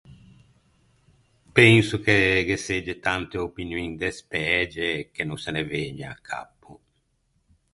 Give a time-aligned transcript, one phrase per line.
[1.57, 6.71] Penso che ghe segge tante opinioin despæge che no se ne vëgne à cappo.